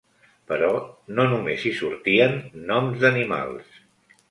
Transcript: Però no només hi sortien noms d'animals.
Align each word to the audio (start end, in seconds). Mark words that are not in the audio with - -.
Però 0.51 0.69
no 1.19 1.25
només 1.33 1.67
hi 1.71 1.75
sortien 1.81 2.35
noms 2.73 3.01
d'animals. 3.07 3.81